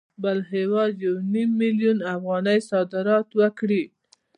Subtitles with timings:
[0.23, 3.83] بل هېواد یو نیم میلیون افغانۍ صادرات وکړي